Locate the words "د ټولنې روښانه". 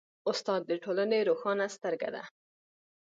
0.67-1.65